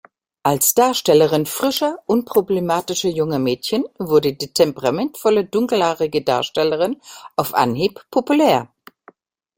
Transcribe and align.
Als 0.41 0.73
Darstellerin 0.73 1.45
frischer, 1.45 1.99
unproblematischer 2.07 3.09
junger 3.09 3.37
Mädchen 3.37 3.83
wurde 3.99 4.33
die 4.33 4.51
temperamentvolle 4.51 5.45
dunkelhaarige 5.45 6.23
Darstellerin 6.23 6.99
auf 7.35 7.53
Anhieb 7.53 8.03
populär. 8.09 8.67